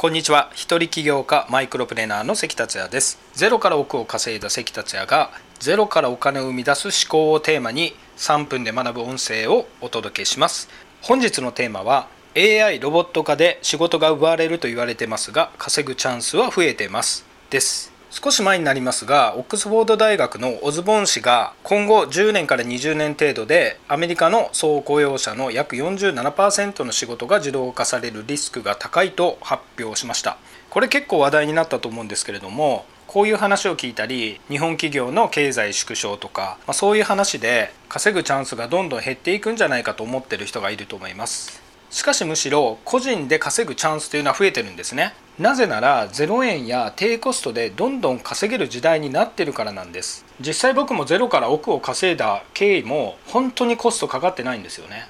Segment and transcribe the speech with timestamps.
[0.00, 0.48] こんにちは。
[0.54, 3.18] 一人起業家マイクロプレーナーの関達也です。
[3.34, 10.70] ゼロから億を稼いだ関達也がゼロからお金を生み出す思考をテーマに3分で学ぶ音声をお届けします。
[11.02, 17.26] 本日のテーマは AI ロボット化で仕事が奪われると言われてますが稼ぐチャンスは増えてます。
[17.50, 17.89] です。
[18.12, 30.38] 少し前になりますがオックスフォード大学のオズボン氏が今後10年から20年程度でアメリカの総雇用者の約47%の仕事が自動化されるリスクが高いと発表しました。
[30.70, 41.69] これ結構話題になったと思うんですけれどもこういう話を聞いたり日本企業の経済縮小とか、まあ、そういう話で稼ぐチャンスがどんどん減っていくんじゃないかと思ってる人がいると思います。
[41.90, 45.12] しかしむしろ個人で稼ぐチャンスというのは増えてるんですね。
[45.40, 50.24] なぜなら0円や低コストでどんどん稼げる時代になってるからなんです。
[50.40, 55.08] 実際僕もゼロから億を稼いだ経緯も本当にコストかかってないんですよね。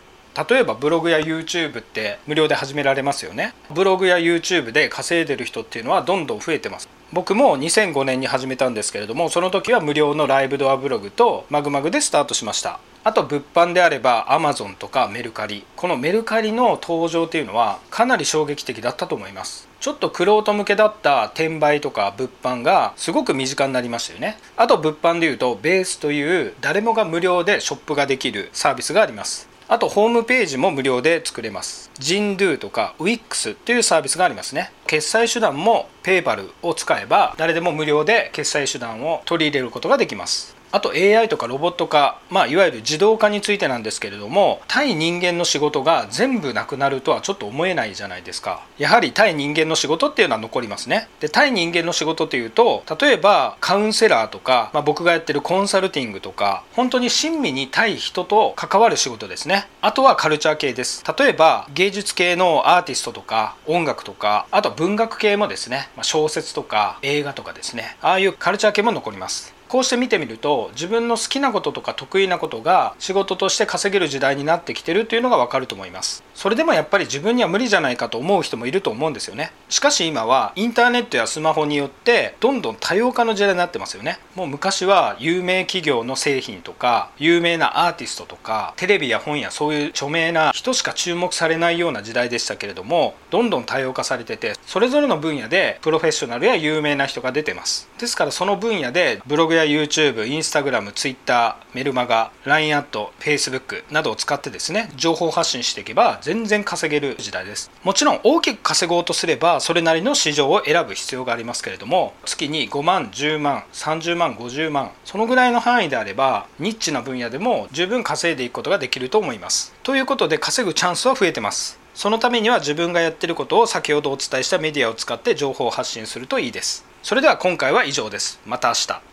[0.49, 3.53] 例えばブログや YouTube って無料で始められますよね。
[3.75, 6.89] ブログや YouTube で稼いでる人っていうのはどんどん増えてます。
[7.13, 12.79] 僕も2005年に始めたんですけれどもその時は無料のライブドアブログとマグマグでスタートしました。
[13.03, 31.93] あと物販であれば Amazon とかメルカリこのメルカリの登場っていうのはかなり衝撃的だったと思いますちょっと玄人向けだった転売とか物販がすごく身近になりましたよねあと物販でいうとベースという誰もが無料でショップができるサービスがありますあとホームページも無料で作れます。
[31.97, 34.73] ジンドゥとか Wix というサービスがありますね。
[34.89, 40.60] 決済手段も PayPal を使えば誰でも無料で決済手段を取り入れることができます。
[40.73, 48.65] あと AI とかロボット化、まあ、いわゆる自動化についてなんですけれども対人間の仕事が全部なくなるとはちょっと思えないじゃないですか。
[48.79, 51.09] やはり対人間の仕事っていうのは残りますね。
[51.19, 59.67] で対人間の仕事っていうと例えばカウンセラーとか、まあ、僕がやってるコンサルティングとか本当に親身に対人と関わる仕事ですね。
[59.81, 61.03] あとはカルチャー系です。
[61.19, 65.89] 例えば芸術系のアーティストとか音楽とかあと文学系もですね。
[65.97, 67.97] ま小説とか映画とかですね。
[68.01, 69.60] ああいうカルチャー系も残ります。
[69.71, 76.25] こうして見てみると自分の好きなこととか得意なことが仕事として稼げる時代になってきてるっていうのがわかると思います。
[76.35, 79.53] それでもやっぱり自分には無理じゃないかと思う人もいると思うんですよね。
[79.69, 84.19] しかし今はインターネットやスマホによってどんどん多様化の時代になってますよね。
[84.35, 97.89] もう昔は有名企業の製品とか有名なアーティストとかテレビや本やそういう著名な人しか注目されないような時代でしたけれどもどんどん多様化されててそれぞれの分野でプロフェッショナルや有名な人が出てます。
[97.99, 107.71] ですからその分野でブログや YouTube、Instagram、Twitter、メルマガ、LINE アット、Facebook などを使ってですね、情報発信していけば全然稼げる時代です。
[107.83, 119.75] もちろん大きく稼ごうとすればそれなりの市場を選ぶ必要がありますけれども、月に5万、10万、30万、50万、そのぐらいの範囲であれば、ニッチな分野でも十分稼いでいくことができると思います。
[119.83, 121.79] ということで稼ぐチャンスは増えてます。
[121.95, 126.85] そのためには自分がやってることを先ほどお伝えしたメディアを使って情報を発信するといいです。
[127.03, 128.41] それでは今回は以上です。
[128.47, 129.10] また明日。